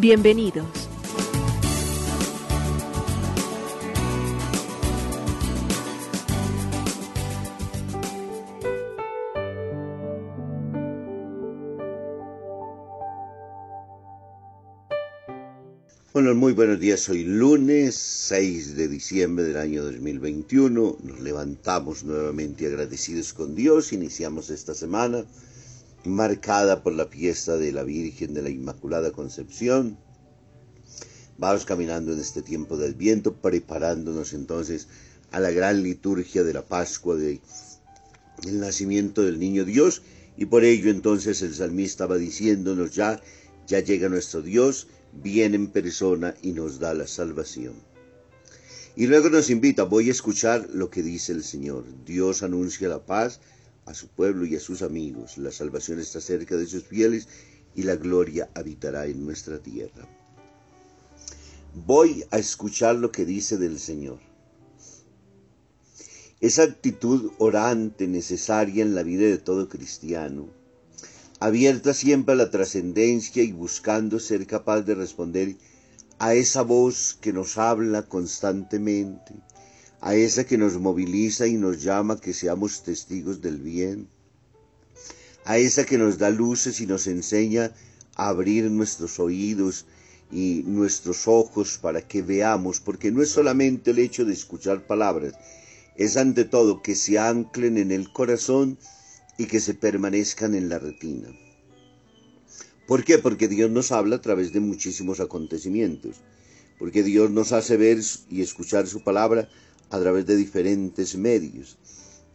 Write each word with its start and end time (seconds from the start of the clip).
Bienvenidos. 0.00 0.64
Bueno, 16.12 16.32
muy 16.36 16.52
buenos 16.52 16.78
días. 16.78 17.08
Hoy 17.08 17.24
lunes 17.24 17.96
6 17.96 18.76
de 18.76 18.86
diciembre 18.86 19.46
del 19.46 19.56
año 19.56 19.82
2021. 19.82 20.98
Nos 21.02 21.20
levantamos 21.20 22.04
nuevamente 22.04 22.66
agradecidos 22.66 23.32
con 23.32 23.56
Dios. 23.56 23.92
Iniciamos 23.92 24.50
esta 24.50 24.74
semana 24.74 25.24
marcada 26.08 26.82
por 26.82 26.92
la 26.94 27.06
fiesta 27.06 27.56
de 27.56 27.72
la 27.72 27.84
Virgen 27.84 28.34
de 28.34 28.42
la 28.42 28.50
Inmaculada 28.50 29.12
Concepción. 29.12 29.98
Vamos 31.36 31.64
caminando 31.64 32.12
en 32.12 32.20
este 32.20 32.42
tiempo 32.42 32.76
del 32.76 32.94
viento, 32.94 33.34
preparándonos 33.34 34.32
entonces 34.32 34.88
a 35.30 35.40
la 35.40 35.50
gran 35.50 35.82
liturgia 35.82 36.42
de 36.42 36.52
la 36.52 36.62
Pascua 36.62 37.16
del 37.16 37.40
nacimiento 38.44 39.22
del 39.22 39.38
Niño 39.38 39.64
Dios. 39.64 40.02
Y 40.36 40.46
por 40.46 40.64
ello 40.64 40.90
entonces 40.90 41.42
el 41.42 41.54
salmista 41.54 42.06
va 42.06 42.16
diciéndonos 42.16 42.92
ya, 42.92 43.20
ya 43.66 43.80
llega 43.80 44.08
nuestro 44.08 44.42
Dios 44.42 44.88
viene 45.12 45.56
en 45.56 45.68
persona 45.68 46.34
y 46.42 46.52
nos 46.52 46.78
da 46.78 46.94
la 46.94 47.06
salvación. 47.06 47.74
Y 48.96 49.06
luego 49.06 49.30
nos 49.30 49.50
invita, 49.50 49.84
voy 49.84 50.08
a 50.08 50.12
escuchar 50.12 50.68
lo 50.72 50.90
que 50.90 51.02
dice 51.02 51.32
el 51.32 51.44
Señor. 51.44 51.84
Dios 52.04 52.42
anuncia 52.42 52.88
la 52.88 53.04
paz 53.04 53.40
a 53.88 53.94
su 53.94 54.08
pueblo 54.08 54.44
y 54.44 54.54
a 54.54 54.60
sus 54.60 54.82
amigos. 54.82 55.38
La 55.38 55.50
salvación 55.50 55.98
está 55.98 56.20
cerca 56.20 56.56
de 56.56 56.66
sus 56.66 56.84
fieles 56.84 57.26
y 57.74 57.82
la 57.82 57.96
gloria 57.96 58.50
habitará 58.54 59.06
en 59.06 59.24
nuestra 59.24 59.58
tierra. 59.58 60.06
Voy 61.74 62.24
a 62.30 62.38
escuchar 62.38 62.96
lo 62.96 63.10
que 63.10 63.24
dice 63.24 63.56
del 63.56 63.78
Señor. 63.78 64.20
Esa 66.40 66.62
actitud 66.62 67.32
orante 67.38 68.06
necesaria 68.06 68.82
en 68.82 68.94
la 68.94 69.02
vida 69.02 69.26
de 69.26 69.38
todo 69.38 69.68
cristiano 69.68 70.48
abierta 71.40 71.94
siempre 71.94 72.34
a 72.34 72.36
la 72.36 72.50
trascendencia 72.50 73.42
y 73.42 73.52
buscando 73.52 74.18
ser 74.18 74.46
capaz 74.46 74.82
de 74.82 74.94
responder 74.94 75.56
a 76.18 76.34
esa 76.34 76.62
voz 76.62 77.16
que 77.20 77.32
nos 77.32 77.58
habla 77.58 78.02
constantemente, 78.02 79.34
a 80.00 80.14
esa 80.14 80.44
que 80.44 80.58
nos 80.58 80.78
moviliza 80.78 81.46
y 81.46 81.54
nos 81.54 81.82
llama 81.82 82.20
que 82.20 82.32
seamos 82.32 82.82
testigos 82.82 83.42
del 83.42 83.58
bien, 83.58 84.08
a 85.44 85.58
esa 85.58 85.84
que 85.84 85.98
nos 85.98 86.18
da 86.18 86.30
luces 86.30 86.80
y 86.80 86.86
nos 86.86 87.06
enseña 87.06 87.72
a 88.14 88.28
abrir 88.28 88.70
nuestros 88.70 89.18
oídos 89.18 89.86
y 90.30 90.62
nuestros 90.66 91.26
ojos 91.26 91.78
para 91.78 92.02
que 92.06 92.22
veamos, 92.22 92.80
porque 92.80 93.10
no 93.10 93.22
es 93.22 93.30
solamente 93.30 93.90
el 93.90 93.98
hecho 93.98 94.24
de 94.24 94.34
escuchar 94.34 94.86
palabras, 94.86 95.34
es 95.96 96.16
ante 96.16 96.44
todo 96.44 96.82
que 96.82 96.94
se 96.94 97.18
anclen 97.18 97.78
en 97.78 97.90
el 97.90 98.12
corazón 98.12 98.78
y 99.36 99.46
que 99.46 99.60
se 99.60 99.74
permanezcan 99.74 100.54
en 100.54 100.68
la 100.68 100.78
retina. 100.78 101.28
¿Por 102.86 103.04
qué? 103.04 103.18
Porque 103.18 103.48
Dios 103.48 103.70
nos 103.70 103.90
habla 103.92 104.16
a 104.16 104.22
través 104.22 104.52
de 104.52 104.60
muchísimos 104.60 105.20
acontecimientos, 105.20 106.16
porque 106.78 107.02
Dios 107.02 107.30
nos 107.30 107.52
hace 107.52 107.76
ver 107.76 107.98
y 108.30 108.42
escuchar 108.42 108.86
su 108.86 109.02
palabra 109.02 109.48
a 109.90 109.98
través 110.00 110.26
de 110.26 110.36
diferentes 110.36 111.16
medios, 111.16 111.78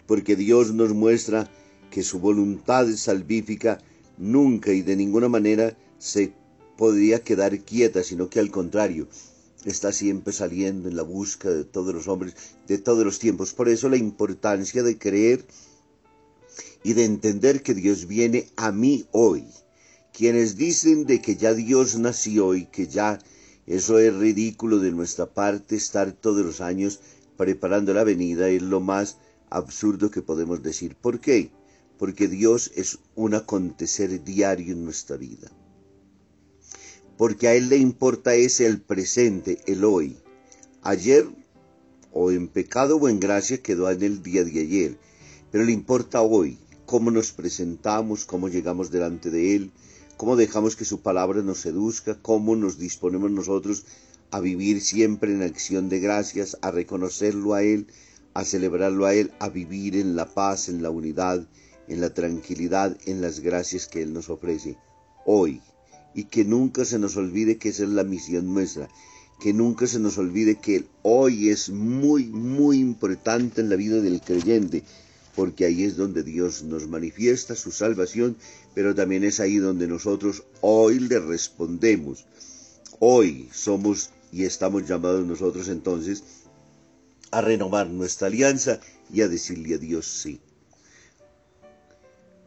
porque 0.08 0.36
Dios 0.36 0.74
nos 0.74 0.94
muestra 0.94 1.50
que 1.91 2.03
su 2.03 2.19
voluntad 2.19 2.88
salvífica 2.96 3.80
nunca 4.18 4.72
y 4.72 4.81
de 4.81 4.96
ninguna 4.96 5.30
manera 5.30 5.78
se 5.97 6.34
podría 6.78 7.24
quedar 7.24 7.59
quieta, 7.59 8.03
sino 8.03 8.30
que 8.30 8.40
al 8.40 8.52
contrario, 8.52 9.08
está 9.66 9.91
siempre 9.91 10.34
saliendo 10.34 10.90
en 10.90 10.96
la 10.96 11.03
búsqueda 11.03 11.53
de 11.53 11.64
todos 11.64 11.94
los 11.94 12.08
hombres, 12.08 12.36
de 12.68 12.78
todos 12.78 13.06
los 13.06 13.19
tiempos. 13.19 13.53
Por 13.53 13.70
eso 13.70 13.90
la 13.90 13.97
importancia 13.97 14.84
de 14.84 14.97
creer 14.97 15.46
y 16.84 16.94
de 16.94 17.06
entender 17.06 17.64
que 17.64 17.74
Dios 17.74 18.08
viene 18.08 18.47
a 18.56 18.72
mí 18.72 19.06
hoy. 19.12 19.46
Quienes 20.12 20.58
dicen 20.58 21.06
de 21.06 21.22
que 21.22 21.35
ya 21.35 21.53
Dios 21.53 21.97
nació 21.97 22.56
y 22.56 22.66
que 22.66 22.88
ya 22.88 23.20
eso 23.66 23.97
es 23.97 24.14
ridículo 24.14 24.80
de 24.80 24.91
nuestra 24.91 25.25
parte 25.25 25.75
estar 25.75 26.12
todos 26.12 26.46
los 26.46 26.62
años 26.62 27.00
preparando 27.38 27.94
la 27.94 28.04
venida 28.04 28.50
es 28.50 28.62
lo 28.62 28.80
más 28.80 29.18
absurdo 29.50 30.12
que 30.12 30.22
podemos 30.22 30.64
decir. 30.64 30.96
¿Por 30.96 31.20
qué? 31.20 31.52
Porque 31.98 32.28
Dios 32.28 32.72
es 32.76 33.00
un 33.16 33.36
acontecer 33.36 34.24
diario 34.24 34.74
en 34.74 34.84
nuestra 34.84 35.18
vida. 35.18 35.52
Porque 37.18 37.48
a 37.48 37.54
Él 37.54 37.70
le 37.70 37.78
importa 37.78 38.36
ese 38.36 38.66
el 38.66 38.82
presente, 38.82 39.60
el 39.68 39.86
hoy. 39.86 40.18
Ayer, 40.82 41.28
o 42.12 42.32
en 42.32 42.48
pecado 42.48 42.98
o 42.98 43.08
en 43.08 43.20
gracia, 43.20 43.62
quedó 43.62 43.90
en 43.90 44.02
el 44.02 44.24
día 44.24 44.44
de 44.44 44.60
ayer. 44.60 44.98
Pero 45.52 45.64
le 45.64 45.72
importa 45.72 46.22
hoy, 46.22 46.58
cómo 46.86 47.12
nos 47.12 47.32
presentamos, 47.32 48.26
cómo 48.26 48.50
llegamos 48.50 48.92
delante 48.92 49.30
de 49.30 49.56
Él, 49.56 49.72
cómo 50.18 50.36
dejamos 50.36 50.76
que 50.76 50.86
su 50.86 51.02
palabra 51.02 51.42
nos 51.42 51.60
seduzca, 51.60 52.18
cómo 52.22 52.56
nos 52.56 52.78
disponemos 52.78 53.32
nosotros 53.32 53.86
a 54.34 54.40
vivir 54.40 54.82
siempre 54.82 55.32
en 55.32 55.44
acción 55.44 55.90
de 55.90 56.00
gracias, 56.00 56.58
a 56.64 56.72
reconocerlo 56.72 57.54
a 57.54 57.62
Él, 57.62 57.86
a 58.34 58.44
celebrarlo 58.44 59.06
a 59.06 59.14
Él, 59.14 59.32
a 59.38 59.48
vivir 59.48 59.96
en 59.96 60.16
la 60.16 60.26
paz, 60.26 60.70
en 60.70 60.82
la 60.82 60.90
unidad, 60.90 61.48
en 61.88 62.02
la 62.02 62.16
tranquilidad, 62.16 62.98
en 63.06 63.22
las 63.22 63.42
gracias 63.42 63.88
que 63.88 64.02
Él 64.02 64.12
nos 64.12 64.32
ofrece 64.32 64.76
hoy. 65.28 65.62
Y 66.16 66.24
que 66.24 66.46
nunca 66.46 66.84
se 66.84 66.98
nos 66.98 67.16
olvide 67.16 67.60
que 67.60 67.70
esa 67.70 67.84
es 67.84 67.90
la 67.90 68.04
misión 68.04 68.52
nuestra, 68.52 68.90
que 69.40 69.54
nunca 69.54 69.86
se 69.86 70.00
nos 70.00 70.18
olvide 70.18 70.56
que 70.56 70.86
hoy 71.04 71.50
es 71.50 71.70
muy, 71.70 72.26
muy 72.26 72.80
importante 72.80 73.62
en 73.62 73.70
la 73.70 73.76
vida 73.76 74.02
del 74.02 74.20
creyente, 74.20 74.82
porque 75.36 75.66
ahí 75.66 75.84
es 75.84 75.96
donde 75.96 76.24
Dios 76.24 76.64
nos 76.64 76.88
manifiesta 76.88 77.56
su 77.56 77.72
salvación, 77.72 78.36
pero 78.74 78.96
también 78.96 79.24
es 79.26 79.40
ahí 79.40 79.58
donde 79.58 79.88
nosotros 79.88 80.42
hoy 80.62 80.98
le 80.98 81.20
respondemos. 81.20 82.26
Hoy 83.00 83.50
somos 83.52 84.10
y 84.34 84.46
estamos 84.46 84.88
llamados 84.88 85.24
nosotros 85.26 85.68
entonces 85.68 86.24
a 87.30 87.42
renovar 87.42 87.88
nuestra 87.88 88.28
alianza 88.28 88.80
y 89.14 89.22
a 89.22 89.28
decirle 89.28 89.76
a 89.76 89.78
Dios 89.78 90.08
sí. 90.08 90.42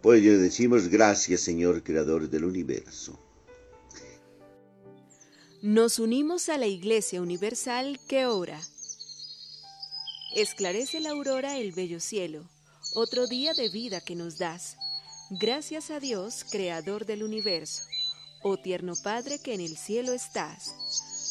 Pues 0.03 0.23
le 0.23 0.37
decimos 0.37 0.89
gracias 0.89 1.43
Señor 1.43 1.85
Creador 1.85 2.29
del 2.29 2.45
universo. 2.45 3.19
Nos 5.63 5.99
unimos 6.01 6.49
a 6.49 6.59
la 6.59 6.67
Iglesia 6.67 7.23
Universal 7.23 8.01
que 8.09 8.27
ora. 8.27 8.61
Esclarece 10.35 11.01
la 11.01 11.11
aurora 11.11 11.57
el 11.59 11.73
bello 11.73 12.01
cielo 12.01 12.49
otro 12.95 13.27
día 13.27 13.53
de 13.53 13.69
vida 13.69 14.01
que 14.01 14.15
nos 14.15 14.39
das. 14.39 14.77
Gracias 15.31 15.91
a 15.91 16.01
Dios, 16.01 16.45
Creador 16.51 17.05
del 17.05 17.23
universo, 17.23 17.83
oh 18.43 18.57
tierno 18.57 18.95
Padre 19.03 19.39
que 19.39 19.55
en 19.55 19.61
el 19.61 19.77
cielo 19.77 20.13
estás. 20.13 20.75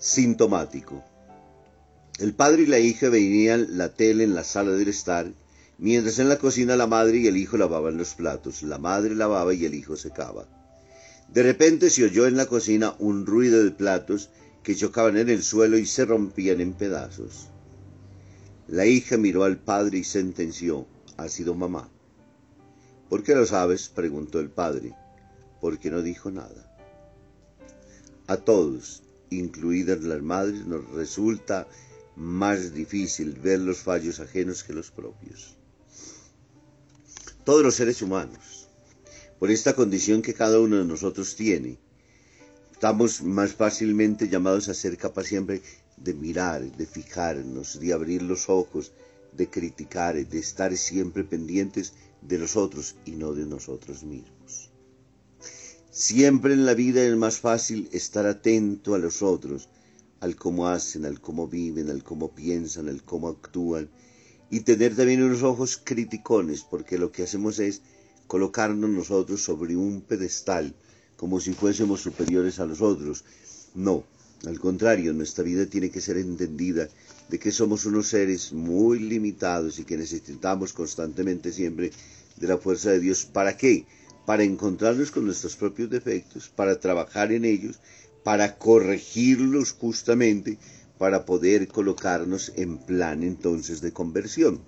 Sintomático. 0.00 1.04
El 2.18 2.32
padre 2.32 2.62
y 2.62 2.66
la 2.66 2.78
hija 2.78 3.10
veían 3.10 3.76
la 3.76 3.90
tele 3.90 4.24
en 4.24 4.34
la 4.34 4.44
sala 4.44 4.72
del 4.72 4.88
estar, 4.88 5.30
mientras 5.78 6.18
en 6.18 6.30
la 6.30 6.38
cocina 6.38 6.74
la 6.74 6.86
madre 6.86 7.18
y 7.18 7.26
el 7.26 7.36
hijo 7.36 7.58
lavaban 7.58 7.98
los 7.98 8.14
platos. 8.14 8.62
La 8.62 8.78
madre 8.78 9.14
lavaba 9.14 9.52
y 9.52 9.66
el 9.66 9.74
hijo 9.74 9.96
secaba. 9.96 10.48
De 11.28 11.42
repente 11.42 11.90
se 11.90 12.04
oyó 12.04 12.26
en 12.26 12.36
la 12.36 12.46
cocina 12.46 12.94
un 12.98 13.26
ruido 13.26 13.62
de 13.62 13.70
platos 13.70 14.30
que 14.62 14.74
chocaban 14.74 15.18
en 15.18 15.28
el 15.28 15.42
suelo 15.42 15.76
y 15.76 15.84
se 15.84 16.06
rompían 16.06 16.62
en 16.62 16.72
pedazos. 16.72 17.48
La 18.68 18.86
hija 18.86 19.18
miró 19.18 19.44
al 19.44 19.58
padre 19.58 19.98
y 19.98 20.04
sentenció, 20.04 20.86
ha 21.18 21.28
sido 21.28 21.54
mamá. 21.54 21.90
¿Por 23.10 23.22
qué 23.22 23.34
lo 23.34 23.44
sabes? 23.44 23.90
preguntó 23.90 24.40
el 24.40 24.48
padre. 24.48 24.94
Porque 25.60 25.90
no 25.90 26.00
dijo 26.00 26.30
nada. 26.30 26.74
A 28.26 28.38
todos, 28.38 29.02
incluidas 29.30 30.02
las 30.02 30.22
madres, 30.22 30.66
nos 30.66 30.88
resulta 30.90 31.68
más 32.16 32.74
difícil 32.74 33.32
ver 33.32 33.60
los 33.60 33.78
fallos 33.78 34.20
ajenos 34.20 34.62
que 34.64 34.72
los 34.72 34.90
propios. 34.90 35.56
Todos 37.44 37.62
los 37.62 37.74
seres 37.74 38.02
humanos, 38.02 38.68
por 39.38 39.50
esta 39.50 39.74
condición 39.74 40.20
que 40.20 40.34
cada 40.34 40.60
uno 40.60 40.76
de 40.76 40.84
nosotros 40.84 41.34
tiene, 41.34 41.78
estamos 42.72 43.22
más 43.22 43.54
fácilmente 43.54 44.28
llamados 44.28 44.68
a 44.68 44.74
ser 44.74 44.96
capaz 44.96 45.24
siempre 45.24 45.62
de 45.96 46.14
mirar, 46.14 46.62
de 46.76 46.86
fijarnos, 46.86 47.80
de 47.80 47.92
abrir 47.92 48.22
los 48.22 48.48
ojos, 48.48 48.92
de 49.32 49.48
criticar, 49.48 50.14
de 50.26 50.38
estar 50.38 50.76
siempre 50.76 51.24
pendientes 51.24 51.94
de 52.20 52.38
los 52.38 52.56
otros 52.56 52.96
y 53.04 53.12
no 53.12 53.32
de 53.32 53.46
nosotros 53.46 54.02
mismos. 54.02 54.69
Siempre 56.00 56.54
en 56.54 56.64
la 56.64 56.72
vida 56.72 57.04
es 57.04 57.14
más 57.14 57.40
fácil 57.40 57.90
estar 57.92 58.24
atento 58.24 58.94
a 58.94 58.98
los 58.98 59.20
otros, 59.20 59.68
al 60.20 60.34
cómo 60.34 60.66
hacen, 60.66 61.04
al 61.04 61.20
cómo 61.20 61.46
viven, 61.46 61.90
al 61.90 62.02
cómo 62.02 62.34
piensan, 62.34 62.88
al 62.88 63.02
cómo 63.02 63.28
actúan, 63.28 63.90
y 64.48 64.60
tener 64.60 64.96
también 64.96 65.22
unos 65.22 65.42
ojos 65.42 65.78
criticones, 65.84 66.62
porque 66.62 66.96
lo 66.96 67.12
que 67.12 67.24
hacemos 67.24 67.58
es 67.58 67.82
colocarnos 68.28 68.88
nosotros 68.88 69.42
sobre 69.42 69.76
un 69.76 70.00
pedestal, 70.00 70.74
como 71.18 71.38
si 71.38 71.52
fuésemos 71.52 72.00
superiores 72.00 72.60
a 72.60 72.64
los 72.64 72.80
otros. 72.80 73.22
No, 73.74 74.02
al 74.46 74.58
contrario, 74.58 75.12
nuestra 75.12 75.44
vida 75.44 75.66
tiene 75.66 75.90
que 75.90 76.00
ser 76.00 76.16
entendida 76.16 76.88
de 77.28 77.38
que 77.38 77.52
somos 77.52 77.84
unos 77.84 78.08
seres 78.08 78.54
muy 78.54 79.00
limitados 79.00 79.78
y 79.78 79.84
que 79.84 79.98
necesitamos 79.98 80.72
constantemente 80.72 81.52
siempre 81.52 81.92
de 82.38 82.48
la 82.48 82.56
fuerza 82.56 82.88
de 82.88 83.00
Dios. 83.00 83.26
¿Para 83.26 83.54
qué? 83.58 83.84
Para 84.30 84.44
encontrarnos 84.44 85.10
con 85.10 85.24
nuestros 85.26 85.56
propios 85.56 85.90
defectos, 85.90 86.48
para 86.48 86.78
trabajar 86.78 87.32
en 87.32 87.44
ellos 87.44 87.80
para 88.22 88.58
corregirlos 88.58 89.72
justamente 89.72 90.56
para 90.98 91.26
poder 91.26 91.66
colocarnos 91.66 92.52
en 92.54 92.78
plan 92.78 93.24
entonces 93.24 93.80
de 93.80 93.90
conversión, 93.90 94.60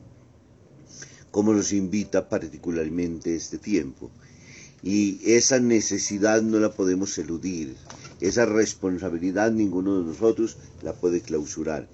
como 1.31 1.53
nos 1.53 1.73
invita 1.73 2.29
particularmente 2.29 3.37
este 3.37 3.57
tiempo. 3.57 4.11
Y 4.83 5.21
esa 5.25 5.61
necesidad 5.61 6.43
no 6.43 6.59
la 6.59 6.73
podemos 6.73 7.17
eludir, 7.19 7.77
esa 8.21 8.47
responsabilidad 8.47 9.53
ninguno 9.53 10.01
de 10.01 10.07
nosotros 10.07 10.57
la 10.83 10.93
puede 10.93 11.21
clausurar. 11.21 11.89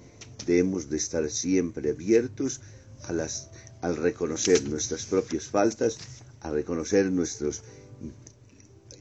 Debemos 0.47 0.89
de 0.89 0.97
estar 0.97 1.29
siempre 1.29 1.91
abiertos 1.91 2.61
a 3.03 3.13
las, 3.13 3.51
al 3.83 3.95
reconocer 3.95 4.67
nuestras 4.67 5.05
propias 5.05 5.43
faltas, 5.45 5.99
a 6.41 6.51
reconocer 6.51 7.11
nuestras 7.11 7.63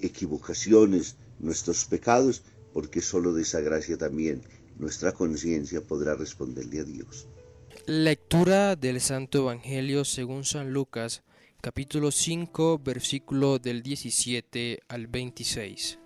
equivocaciones, 0.00 1.16
nuestros 1.38 1.84
pecados, 1.84 2.42
porque 2.72 3.00
solo 3.00 3.32
de 3.32 3.42
esa 3.42 3.60
gracia 3.60 3.96
también 3.96 4.42
nuestra 4.78 5.12
conciencia 5.12 5.80
podrá 5.80 6.14
responderle 6.14 6.80
a 6.80 6.84
Dios. 6.84 7.26
Lectura 7.86 8.76
del 8.76 9.00
Santo 9.00 9.38
Evangelio 9.38 10.04
según 10.04 10.44
San 10.44 10.72
Lucas, 10.72 11.22
capítulo 11.60 12.10
5, 12.10 12.78
versículo 12.78 13.58
del 13.58 13.82
17 13.82 14.80
al 14.88 15.06
26. 15.06 15.98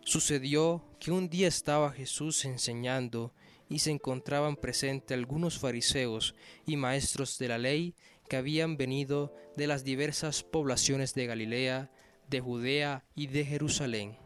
Sucedió 0.00 0.84
que 1.00 1.10
un 1.10 1.28
día 1.28 1.48
estaba 1.48 1.90
Jesús 1.90 2.44
enseñando 2.44 3.32
y 3.68 3.80
se 3.80 3.90
encontraban 3.90 4.56
presentes 4.56 5.16
algunos 5.16 5.58
fariseos 5.58 6.34
y 6.66 6.76
maestros 6.76 7.38
de 7.38 7.48
la 7.48 7.58
ley 7.58 7.94
que 8.28 8.36
habían 8.36 8.76
venido 8.76 9.34
de 9.56 9.66
las 9.66 9.84
diversas 9.84 10.42
poblaciones 10.42 11.14
de 11.14 11.26
Galilea, 11.26 11.90
de 12.28 12.40
Judea 12.40 13.04
y 13.14 13.28
de 13.28 13.44
Jerusalén 13.44 14.18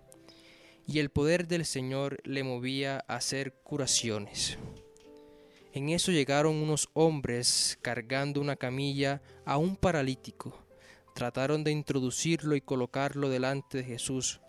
y 0.91 0.99
el 0.99 1.11
poder 1.11 1.47
del 1.47 1.65
Señor 1.67 2.19
le 2.25 2.43
movía 2.43 3.05
a 3.07 3.15
hacer 3.15 3.55
curaciones. 3.63 4.59
En 5.73 5.89
eso 5.89 6.11
llegaron 6.11 6.57
unos 6.57 6.89
hombres 6.95 7.79
cargando 7.81 8.41
una 8.41 8.57
camilla 8.57 9.23
a 9.45 9.57
un 9.57 9.77
paralítico. 9.77 10.67
Trataron 11.15 11.63
de 11.63 11.71
introducirlo 11.71 12.57
y 12.57 12.61
colocarlo 12.61 13.29
delante 13.29 13.79
de 13.79 13.85
Jesús, 13.85 14.41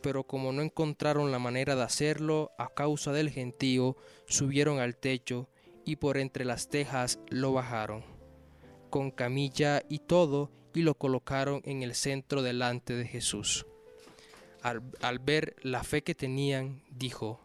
pero 0.00 0.24
como 0.24 0.52
no 0.52 0.62
encontraron 0.62 1.30
la 1.30 1.38
manera 1.38 1.76
de 1.76 1.82
hacerlo 1.82 2.52
a 2.56 2.72
causa 2.72 3.12
del 3.12 3.28
gentío, 3.28 3.98
subieron 4.26 4.78
al 4.78 4.96
techo 4.96 5.50
y 5.84 5.96
por 5.96 6.16
entre 6.16 6.46
las 6.46 6.68
tejas 6.68 7.18
lo 7.28 7.52
bajaron, 7.52 8.04
con 8.94 9.10
camilla 9.10 9.82
y 9.88 9.98
todo, 9.98 10.52
y 10.72 10.82
lo 10.82 10.94
colocaron 10.94 11.62
en 11.64 11.82
el 11.82 11.96
centro 11.96 12.42
delante 12.42 12.94
de 12.94 13.04
Jesús 13.04 13.66
al, 14.62 15.18
ver 15.18 15.56
la 15.62 15.82
fe 15.82 16.04
que 16.04 16.14
tenían, 16.14 16.80
dijo, 16.92 17.40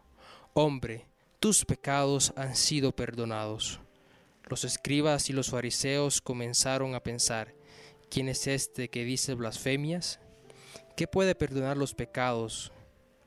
Hombre, 0.53 1.07
tus 1.39 1.65
pecados 1.65 2.33
han 2.35 2.55
sido 2.55 2.95
perdonados. 2.95 3.79
Los 4.43 4.63
escribas 4.63 5.31
y 5.31 5.33
los 5.33 5.49
fariseos 5.49 6.21
comenzaron 6.21 6.93
a 6.93 7.01
pensar, 7.01 7.55
¿quién 8.11 8.29
es 8.29 8.45
este 8.45 8.89
que 8.89 9.03
dice 9.03 9.33
blasfemias? 9.33 10.19
¿Qué 10.95 11.07
puede 11.07 11.33
perdonar 11.33 11.77
los 11.77 11.95
pecados 11.95 12.71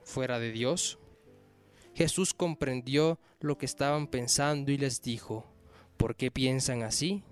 fuera 0.04 0.38
de 0.38 0.52
Dios? 0.52 1.00
Jesús 1.96 2.34
comprendió 2.34 3.18
lo 3.40 3.58
que 3.58 3.66
estaban 3.66 4.06
pensando 4.06 4.70
y 4.70 4.78
les 4.78 5.02
dijo, 5.02 5.44
¿por 5.96 6.14
qué 6.14 6.30
piensan 6.30 6.84
así? 6.84 7.24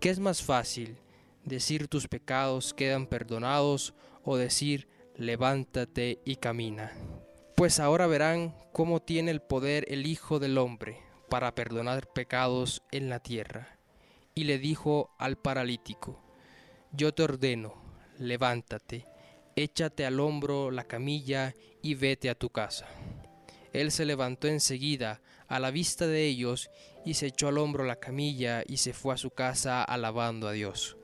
¿Qué 0.00 0.08
es 0.08 0.18
más 0.18 0.42
fácil, 0.42 0.96
decir 1.44 1.88
tus 1.88 2.08
pecados 2.08 2.72
quedan 2.72 3.06
perdonados 3.06 3.92
o 4.24 4.36
decir 4.36 4.88
levántate 5.14 6.20
y 6.24 6.36
camina. 6.36 6.92
Pues 7.54 7.78
ahora 7.78 8.06
verán 8.06 8.54
cómo 8.72 9.02
tiene 9.02 9.30
el 9.30 9.42
poder 9.42 9.84
el 9.88 10.06
Hijo 10.06 10.38
del 10.38 10.56
Hombre 10.56 10.96
para 11.28 11.54
perdonar 11.54 12.10
pecados 12.10 12.82
en 12.90 13.10
la 13.10 13.20
tierra. 13.20 13.76
Y 14.34 14.44
le 14.44 14.58
dijo 14.58 15.10
al 15.18 15.36
paralítico, 15.36 16.18
yo 16.92 17.12
te 17.12 17.22
ordeno, 17.22 17.74
levántate, 18.18 19.04
échate 19.56 20.06
al 20.06 20.18
hombro 20.20 20.70
la 20.70 20.84
camilla 20.84 21.54
y 21.82 21.94
vete 21.94 22.30
a 22.30 22.34
tu 22.34 22.48
casa. 22.48 22.86
Él 23.72 23.92
se 23.92 24.04
levantó 24.04 24.48
enseguida 24.48 25.20
a 25.48 25.58
la 25.58 25.70
vista 25.70 26.06
de 26.06 26.26
ellos 26.26 26.70
y 27.04 27.14
se 27.14 27.26
echó 27.26 27.48
al 27.48 27.58
hombro 27.58 27.84
la 27.84 27.96
camilla 27.96 28.62
y 28.66 28.78
se 28.78 28.92
fue 28.92 29.14
a 29.14 29.18
su 29.18 29.30
casa 29.30 29.82
alabando 29.82 30.48
a 30.48 30.52
Dios. 30.52 30.96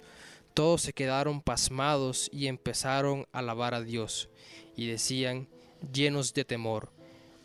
Todos 0.54 0.82
se 0.82 0.92
quedaron 0.92 1.42
pasmados 1.42 2.30
y 2.32 2.46
empezaron 2.46 3.26
a 3.32 3.40
alabar 3.40 3.74
a 3.74 3.82
Dios, 3.82 4.30
y 4.74 4.86
decían, 4.86 5.48
llenos 5.92 6.32
de 6.32 6.44
temor, 6.44 6.90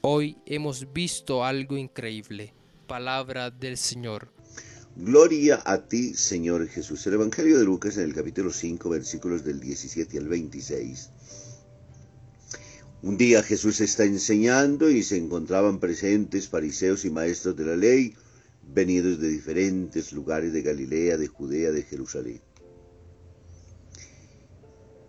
hoy 0.01 0.37
hemos 0.45 0.93
visto 0.93 1.43
algo 1.43 1.77
increíble. 1.77 2.53
Palabra 2.87 3.51
del 3.51 3.77
Señor. 3.77 4.31
Gloria 4.95 5.61
a 5.65 5.87
ti, 5.87 6.13
Señor 6.13 6.67
Jesús. 6.67 7.05
El 7.07 7.13
Evangelio 7.13 7.57
de 7.57 7.65
Lucas 7.65 7.97
en 7.97 8.03
el 8.03 8.13
capítulo 8.13 8.51
5, 8.51 8.89
versículos 8.89 9.43
del 9.43 9.59
17 9.59 10.17
al 10.17 10.27
26. 10.27 11.09
Un 13.03 13.17
día 13.17 13.41
Jesús 13.43 13.81
está 13.81 14.03
enseñando 14.05 14.89
y 14.89 15.03
se 15.03 15.17
encontraban 15.17 15.79
presentes 15.79 16.47
fariseos 16.47 17.03
y 17.05 17.09
maestros 17.09 17.55
de 17.55 17.65
la 17.65 17.75
ley, 17.75 18.13
venidos 18.73 19.19
de 19.19 19.29
diferentes 19.29 20.13
lugares 20.13 20.53
de 20.53 20.61
Galilea, 20.61 21.17
de 21.17 21.27
Judea, 21.27 21.71
de 21.71 21.83
Jerusalén 21.83 22.41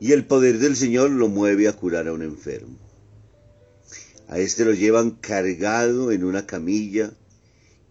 y 0.03 0.11
el 0.11 0.27
poder 0.27 0.59
del 0.59 0.75
Señor 0.75 1.13
lo 1.13 1.29
mueve 1.29 1.69
a 1.69 1.75
curar 1.75 2.09
a 2.09 2.13
un 2.13 2.23
enfermo. 2.23 2.77
A 4.27 4.41
este 4.41 4.65
lo 4.65 4.73
llevan 4.73 5.13
cargado 5.13 6.11
en 6.11 6.25
una 6.25 6.45
camilla 6.45 7.13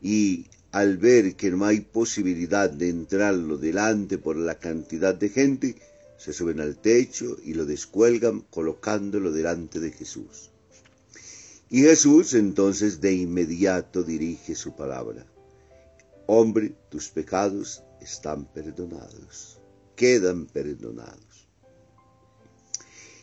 y 0.01 0.47
al 0.73 0.97
ver 0.97 1.37
que 1.37 1.51
no 1.51 1.63
hay 1.63 1.79
posibilidad 1.79 2.69
de 2.69 2.89
entrarlo 2.89 3.57
delante 3.57 4.17
por 4.17 4.35
la 4.35 4.59
cantidad 4.59 5.15
de 5.15 5.29
gente, 5.29 5.77
se 6.21 6.33
suben 6.33 6.59
al 6.59 6.77
techo 6.77 7.35
y 7.43 7.55
lo 7.55 7.65
descuelgan 7.65 8.41
colocándolo 8.41 9.31
delante 9.31 9.79
de 9.79 9.91
Jesús. 9.91 10.51
Y 11.67 11.81
Jesús 11.81 12.35
entonces 12.35 13.01
de 13.01 13.11
inmediato 13.13 14.03
dirige 14.03 14.53
su 14.53 14.75
palabra. 14.75 15.25
Hombre, 16.27 16.75
tus 16.89 17.09
pecados 17.09 17.81
están 17.99 18.45
perdonados, 18.45 19.59
quedan 19.95 20.45
perdonados. 20.45 21.47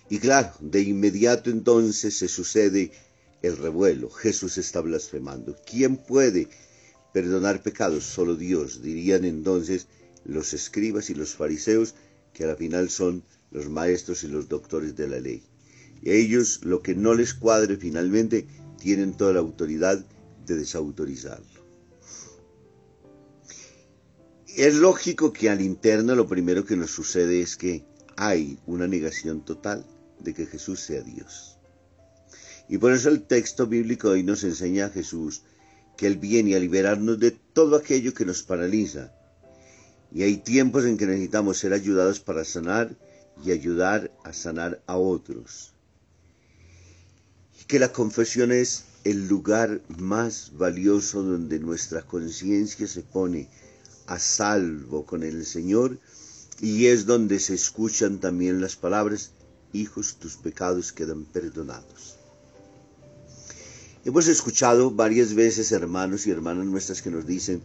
Y 0.09 0.19
claro, 0.19 0.53
de 0.59 0.83
inmediato 0.83 1.51
entonces 1.51 2.19
se 2.19 2.27
sucede 2.27 2.91
el 3.43 3.59
revuelo. 3.59 4.11
Jesús 4.11 4.59
está 4.59 4.81
blasfemando. 4.81 5.55
¿Quién 5.65 5.99
puede 5.99 6.49
perdonar 7.13 7.63
pecados? 7.63 8.03
Solo 8.03 8.35
Dios, 8.35 8.83
dirían 8.83 9.25
entonces 9.25 9.87
los 10.25 10.53
escribas 10.53 11.11
y 11.11 11.15
los 11.15 11.37
fariseos, 11.37 11.95
que 12.33 12.45
a 12.45 12.49
la 12.49 12.57
final 12.57 12.91
son 12.91 13.23
los 13.51 13.69
maestros 13.69 14.25
y 14.25 14.29
los 14.29 14.49
doctores 14.49 14.97
de 14.97 15.09
la 15.09 15.21
ley. 15.21 15.43
Y 16.03 16.13
ellos, 16.13 16.61
lo 16.65 16.83
que 16.83 16.95
no 16.95 17.15
les 17.15 17.35
cuadre 17.35 17.77
finalmente, 17.77 18.47
tienen 18.79 19.17
toda 19.17 19.33
la 19.33 19.41
autoridad 19.41 20.05
de 20.47 20.57
desautorizarlo. 20.57 21.59
Es 24.57 24.75
lógico 24.75 25.33
que 25.33 25.51
al 25.51 25.61
interno 25.61 26.15
lo 26.15 26.27
primero 26.27 26.65
que 26.65 26.77
nos 26.77 26.91
sucede 26.91 27.41
es 27.41 27.57
que 27.57 27.85
hay 28.17 28.59
una 28.67 28.89
negación 28.89 29.45
total 29.45 29.87
de 30.19 30.35
que 30.35 30.47
Jesús 30.47 30.81
sea 30.81 31.03
Dios. 31.03 31.59
Y 32.69 32.79
por 32.79 32.93
eso 32.93 33.09
el 33.09 33.23
texto 33.23 33.67
bíblico 33.67 34.11
hoy 34.11 34.23
nos 34.23 34.45
enseña 34.45 34.87
a 34.87 34.91
Jesús 34.91 35.43
que 35.97 36.07
Él 36.07 36.19
viene 36.19 36.55
a 36.55 36.61
liberarnos 36.61 37.19
de 37.19 37.31
todo 37.31 37.77
aquello 37.77 38.13
que 38.15 38.25
nos 38.25 38.43
paraliza. 38.43 39.13
Y 40.13 40.23
hay 40.23 40.39
tiempos 40.39 40.85
en 40.85 40.97
que 40.97 41.07
necesitamos 41.07 41.59
ser 41.59 41.73
ayudados 41.73 42.21
para 42.21 42.45
sanar 42.45 42.97
y 43.45 43.53
ayudar 43.53 44.11
a 44.25 44.33
sanar 44.33 44.83
a 44.87 44.97
otros. 44.97 45.73
Y 47.61 47.65
que 47.65 47.79
la 47.79 47.93
confesión 47.93 48.53
es 48.53 48.85
el 49.05 49.29
lugar 49.29 49.81
más 49.99 50.53
valioso 50.57 51.23
donde 51.23 51.59
nuestra 51.59 52.03
conciencia 52.03 52.87
se 52.87 53.03
pone 53.03 53.49
a 54.07 54.19
salvo 54.19 55.05
con 55.05 55.23
el 55.23 55.45
Señor 55.45 55.99
y 56.61 56.87
es 56.87 57.07
donde 57.07 57.39
se 57.39 57.55
escuchan 57.55 58.19
también 58.19 58.61
las 58.61 58.77
palabras, 58.77 59.31
hijos, 59.73 60.17
tus 60.19 60.37
pecados 60.37 60.93
quedan 60.93 61.25
perdonados. 61.25 62.17
Hemos 64.05 64.27
escuchado 64.27 64.91
varias 64.91 65.35
veces 65.35 65.71
hermanos 65.71 66.27
y 66.27 66.31
hermanas 66.31 66.67
nuestras 66.67 67.03
que 67.03 67.11
nos 67.11 67.27
dicen 67.27 67.63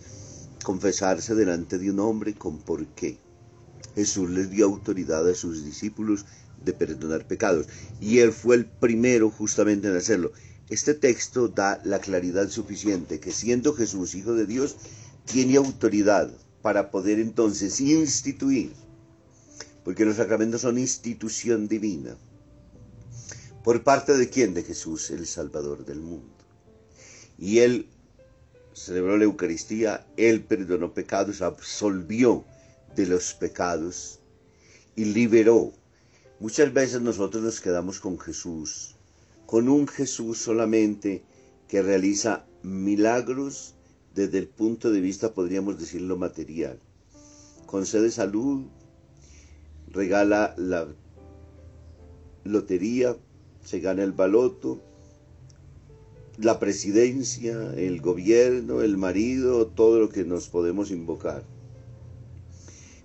confesarse 0.64 1.36
delante 1.36 1.78
de 1.78 1.92
un 1.92 2.00
hombre 2.00 2.34
con 2.34 2.58
por 2.58 2.86
qué. 2.88 3.18
Jesús 3.96 4.30
les 4.32 4.50
dio 4.50 4.66
autoridad 4.66 5.28
a 5.30 5.36
sus 5.36 5.64
discípulos 5.64 6.26
de 6.64 6.74
perdonar 6.74 7.28
pecados 7.28 7.68
y 8.02 8.20
él 8.20 8.32
fue 8.32 8.56
el 8.56 8.66
primero 8.66 9.30
justamente 9.30 9.88
en 9.90 9.98
hacerlo. 9.98 10.32
Este 10.70 10.94
texto 10.94 11.50
da 11.50 11.82
la 11.84 12.00
claridad 12.00 12.50
suficiente 12.50 13.20
que 13.20 13.32
siendo 13.32 13.74
Jesús 13.74 14.16
hijo 14.16 14.34
de 14.34 14.46
Dios, 14.46 14.78
tiene 15.26 15.58
autoridad 15.58 16.32
para 16.62 16.90
poder 16.90 17.20
entonces 17.20 17.80
instituir, 17.82 18.72
porque 19.84 20.06
los 20.06 20.16
sacramentos 20.16 20.62
son 20.62 20.80
institución 20.80 21.68
divina. 21.68 22.16
¿Por 23.64 23.84
parte 23.84 24.18
de 24.18 24.30
quién? 24.30 24.54
De 24.54 24.64
Jesús, 24.64 25.12
el 25.12 25.26
Salvador 25.26 25.86
del 25.86 26.00
mundo. 26.00 26.34
Y 27.38 27.60
Él 27.60 27.88
celebró 28.74 29.18
la 29.18 29.26
Eucaristía, 29.26 30.06
Él 30.18 30.44
perdonó 30.44 30.94
pecados, 30.94 31.42
absolvió 31.42 32.46
de 32.96 33.08
los 33.08 33.34
pecados 33.34 34.20
y 34.96 35.06
liberó. 35.06 35.72
Muchas 36.40 36.74
veces 36.74 37.02
nosotros 37.02 37.44
nos 37.44 37.62
quedamos 37.62 38.00
con 38.00 38.20
Jesús, 38.20 38.96
con 39.46 39.70
un 39.70 39.88
Jesús 39.88 40.40
solamente 40.40 41.24
que 41.68 41.82
realiza 41.82 42.46
milagros 42.64 43.76
desde 44.14 44.40
el 44.40 44.48
punto 44.48 44.92
de 44.92 45.02
vista, 45.02 45.34
podríamos 45.34 45.80
decirlo, 45.80 46.18
material. 46.18 46.80
Concede 47.66 48.12
salud, 48.12 48.66
regala 49.88 50.54
la 50.58 50.88
lotería, 52.44 53.16
se 53.64 53.80
gana 53.80 54.04
el 54.04 54.12
baloto, 54.12 54.82
la 56.38 56.60
presidencia, 56.60 57.74
el 57.76 58.02
gobierno, 58.02 58.82
el 58.82 58.98
marido, 58.98 59.68
todo 59.68 60.00
lo 60.00 60.10
que 60.10 60.24
nos 60.24 60.50
podemos 60.50 60.90
invocar. 60.90 61.44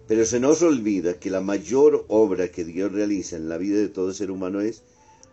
Pero 0.06 0.24
se 0.24 0.40
nos 0.40 0.62
olvida 0.62 1.20
que 1.20 1.30
la 1.30 1.42
mayor 1.42 2.06
obra 2.08 2.48
que 2.48 2.64
Dios 2.64 2.90
realiza 2.92 3.36
en 3.36 3.50
la 3.50 3.58
vida 3.58 3.76
de 3.76 3.90
todo 3.90 4.14
ser 4.14 4.30
humano 4.30 4.62
es 4.62 4.82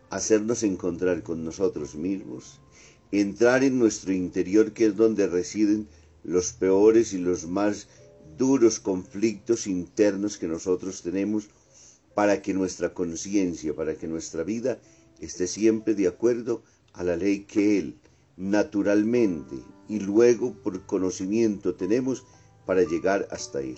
hacernos 0.09 0.63
encontrar 0.63 1.23
con 1.23 1.45
nosotros 1.45 1.95
mismos, 1.95 2.59
entrar 3.11 3.63
en 3.63 3.79
nuestro 3.79 4.11
interior 4.11 4.73
que 4.73 4.87
es 4.87 4.97
donde 4.97 5.27
residen 5.27 5.87
los 6.25 6.51
peores 6.51 7.13
y 7.13 7.19
los 7.19 7.47
más 7.47 7.87
duros 8.37 8.81
conflictos 8.81 9.67
internos 9.67 10.37
que 10.37 10.47
nosotros 10.47 11.01
tenemos 11.01 11.47
para 12.13 12.41
que 12.41 12.53
nuestra 12.53 12.93
conciencia, 12.93 13.73
para 13.73 13.95
que 13.95 14.07
nuestra 14.07 14.43
vida 14.43 14.79
esté 15.21 15.47
siempre 15.47 15.95
de 15.95 16.07
acuerdo 16.07 16.63
a 16.95 17.03
la 17.03 17.15
ley 17.15 17.41
que 17.45 17.77
Él 17.77 17.97
naturalmente 18.37 19.55
y 19.87 19.99
luego 19.99 20.53
por 20.53 20.85
conocimiento 20.85 21.75
tenemos 21.75 22.25
para 22.65 22.83
llegar 22.83 23.27
hasta 23.31 23.61
Él. 23.61 23.77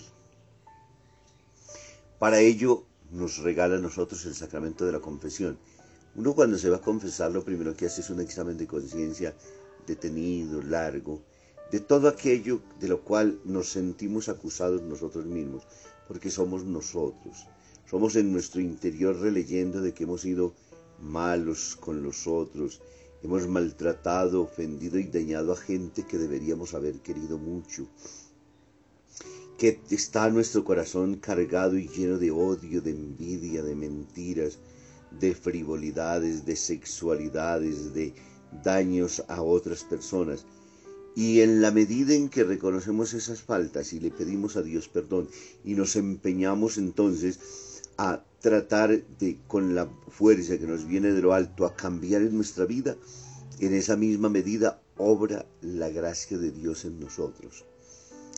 Para 2.18 2.40
ello 2.40 2.84
nos 3.12 3.38
regala 3.38 3.76
a 3.76 3.80
nosotros 3.80 4.24
el 4.26 4.34
sacramento 4.34 4.84
de 4.84 4.92
la 4.92 5.00
confesión. 5.00 5.58
Uno 6.16 6.34
cuando 6.34 6.58
se 6.58 6.70
va 6.70 6.78
a 6.78 6.82
confesar 6.82 7.30
lo 7.30 7.44
primero 7.44 7.76
que 7.76 7.86
hace 7.86 8.00
es 8.00 8.10
un 8.10 8.20
examen 8.20 8.56
de 8.58 8.66
conciencia 8.66 9.34
detenido, 9.86 10.62
largo, 10.62 11.22
de 11.70 11.80
todo 11.80 12.08
aquello 12.08 12.60
de 12.80 12.88
lo 12.88 13.02
cual 13.02 13.40
nos 13.44 13.68
sentimos 13.68 14.28
acusados 14.28 14.82
nosotros 14.82 15.26
mismos, 15.26 15.64
porque 16.06 16.30
somos 16.30 16.64
nosotros. 16.64 17.46
Somos 17.88 18.16
en 18.16 18.32
nuestro 18.32 18.60
interior 18.60 19.18
releyendo 19.18 19.80
de 19.80 19.94
que 19.94 20.04
hemos 20.04 20.22
sido 20.22 20.54
malos 21.00 21.76
con 21.76 22.02
los 22.02 22.26
otros, 22.26 22.82
hemos 23.22 23.48
maltratado, 23.48 24.42
ofendido 24.42 24.98
y 24.98 25.04
dañado 25.04 25.52
a 25.52 25.56
gente 25.56 26.04
que 26.04 26.18
deberíamos 26.18 26.74
haber 26.74 27.00
querido 27.00 27.38
mucho, 27.38 27.86
que 29.56 29.80
está 29.90 30.30
nuestro 30.30 30.64
corazón 30.64 31.16
cargado 31.16 31.76
y 31.76 31.88
lleno 31.88 32.18
de 32.18 32.30
odio, 32.30 32.80
de 32.80 32.90
envidia, 32.90 33.62
de 33.62 33.74
mentiras, 33.74 34.58
de 35.10 35.34
frivolidades, 35.34 36.44
de 36.44 36.54
sexualidades, 36.54 37.92
de 37.92 38.14
daños 38.62 39.24
a 39.28 39.42
otras 39.42 39.84
personas. 39.84 40.46
Y 41.16 41.40
en 41.40 41.60
la 41.60 41.72
medida 41.72 42.14
en 42.14 42.28
que 42.28 42.44
reconocemos 42.44 43.12
esas 43.14 43.42
faltas 43.42 43.92
y 43.92 43.98
le 43.98 44.12
pedimos 44.12 44.56
a 44.56 44.62
Dios 44.62 44.88
perdón 44.88 45.28
y 45.64 45.74
nos 45.74 45.96
empeñamos 45.96 46.78
entonces 46.78 47.40
a 47.98 48.24
tratar 48.40 49.04
de, 49.18 49.38
con 49.46 49.74
la 49.74 49.90
fuerza 50.08 50.56
que 50.56 50.66
nos 50.66 50.86
viene 50.86 51.12
de 51.12 51.20
lo 51.20 51.34
alto, 51.34 51.66
a 51.66 51.74
cambiar 51.74 52.22
en 52.22 52.34
nuestra 52.34 52.64
vida, 52.64 52.96
en 53.58 53.74
esa 53.74 53.96
misma 53.96 54.28
medida 54.28 54.80
obra 54.96 55.46
la 55.60 55.88
gracia 55.88 56.38
de 56.38 56.52
Dios 56.52 56.84
en 56.84 57.00
nosotros 57.00 57.64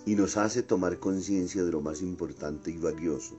y 0.07 0.15
nos 0.15 0.37
hace 0.37 0.63
tomar 0.63 0.99
conciencia 0.99 1.63
de 1.63 1.73
lo 1.73 1.81
más 1.81 2.01
importante 2.01 2.71
y 2.71 2.79
valioso, 2.79 3.39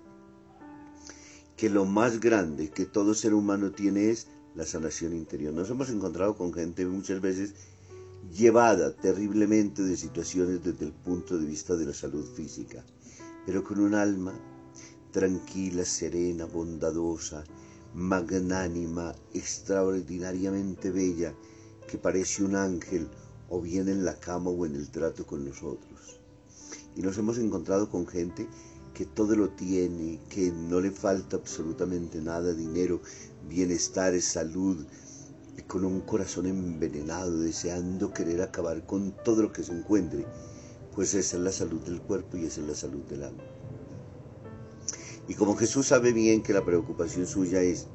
que 1.57 1.69
lo 1.69 1.85
más 1.85 2.19
grande 2.19 2.69
que 2.69 2.85
todo 2.85 3.13
ser 3.13 3.33
humano 3.33 3.71
tiene 3.71 4.09
es 4.11 4.27
la 4.55 4.65
sanación 4.65 5.15
interior. 5.15 5.53
Nos 5.53 5.69
hemos 5.69 5.89
encontrado 5.89 6.35
con 6.35 6.53
gente 6.53 6.85
muchas 6.85 7.21
veces 7.21 7.55
llevada 8.31 8.95
terriblemente 8.95 9.81
de 9.81 9.97
situaciones 9.97 10.63
desde 10.63 10.85
el 10.85 10.91
punto 10.91 11.37
de 11.37 11.45
vista 11.45 11.75
de 11.75 11.85
la 11.85 11.93
salud 11.93 12.25
física, 12.35 12.83
pero 13.45 13.63
con 13.63 13.79
un 13.79 13.95
alma 13.95 14.33
tranquila, 15.11 15.85
serena, 15.85 16.45
bondadosa, 16.45 17.43
magnánima, 17.93 19.13
extraordinariamente 19.33 20.91
bella, 20.91 21.33
que 21.87 21.97
parece 21.97 22.43
un 22.43 22.55
ángel, 22.55 23.09
o 23.49 23.61
bien 23.61 23.89
en 23.89 24.05
la 24.05 24.17
cama 24.19 24.49
o 24.49 24.65
en 24.65 24.75
el 24.75 24.89
trato 24.89 25.25
con 25.25 25.45
nosotros. 25.45 26.19
Y 26.95 27.01
nos 27.01 27.17
hemos 27.17 27.37
encontrado 27.37 27.89
con 27.89 28.07
gente 28.07 28.47
que 28.93 29.05
todo 29.05 29.35
lo 29.35 29.49
tiene, 29.49 30.19
que 30.29 30.51
no 30.51 30.79
le 30.79 30.91
falta 30.91 31.37
absolutamente 31.37 32.21
nada, 32.21 32.53
dinero, 32.53 33.01
bienestar, 33.47 34.19
salud, 34.21 34.85
con 35.67 35.85
un 35.85 36.01
corazón 36.01 36.47
envenenado, 36.47 37.39
deseando 37.39 38.13
querer 38.13 38.41
acabar 38.41 38.85
con 38.85 39.13
todo 39.23 39.43
lo 39.43 39.53
que 39.53 39.63
se 39.63 39.73
encuentre, 39.73 40.25
pues 40.95 41.13
esa 41.13 41.37
es 41.37 41.43
la 41.43 41.51
salud 41.51 41.81
del 41.81 42.01
cuerpo 42.01 42.37
y 42.37 42.45
esa 42.45 42.61
es 42.61 42.67
la 42.67 42.75
salud 42.75 43.03
del 43.03 43.23
alma. 43.23 43.50
Y 45.27 45.35
como 45.35 45.55
Jesús 45.55 45.87
sabe 45.87 46.13
bien 46.13 46.43
que 46.43 46.53
la 46.53 46.65
preocupación 46.65 47.27
suya 47.27 47.61
es 47.61 47.87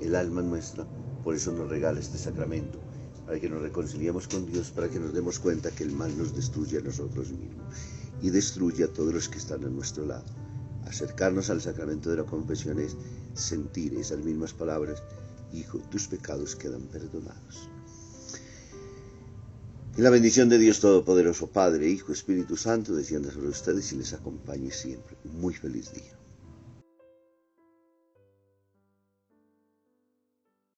el 0.00 0.14
alma 0.14 0.42
nuestra, 0.42 0.86
por 1.22 1.34
eso 1.34 1.52
nos 1.52 1.68
regala 1.68 2.00
este 2.00 2.18
sacramento, 2.18 2.78
para 3.26 3.40
que 3.40 3.48
nos 3.48 3.62
reconciliemos 3.62 4.28
con 4.28 4.46
Dios, 4.46 4.70
para 4.70 4.88
que 4.88 5.00
nos 5.00 5.14
demos 5.14 5.38
cuenta 5.38 5.70
que 5.70 5.84
el 5.84 5.92
mal 5.92 6.16
nos 6.16 6.34
destruye 6.34 6.78
a 6.78 6.82
nosotros 6.82 7.30
mismos 7.30 7.64
y 8.20 8.30
destruye 8.30 8.84
a 8.84 8.92
todos 8.92 9.12
los 9.12 9.28
que 9.28 9.38
están 9.38 9.64
a 9.64 9.68
nuestro 9.68 10.06
lado. 10.06 10.24
Acercarnos 10.86 11.50
al 11.50 11.62
sacramento 11.62 12.10
de 12.10 12.16
la 12.16 12.24
confesión 12.24 12.78
es 12.78 12.96
sentir 13.34 13.94
esas 13.94 14.18
mismas 14.18 14.52
palabras, 14.52 15.02
Hijo, 15.52 15.78
tus 15.90 16.08
pecados 16.08 16.56
quedan 16.56 16.82
perdonados. 16.82 17.68
Y 19.96 20.02
la 20.02 20.10
bendición 20.10 20.48
de 20.48 20.58
Dios 20.58 20.80
Todopoderoso, 20.80 21.46
Padre, 21.46 21.88
Hijo, 21.88 22.12
Espíritu 22.12 22.56
Santo, 22.56 22.94
descienda 22.94 23.30
sobre 23.30 23.48
ustedes 23.48 23.92
y 23.92 23.96
les 23.96 24.12
acompañe 24.12 24.72
siempre. 24.72 25.16
Muy 25.24 25.54
feliz 25.54 25.92
día. 25.92 26.13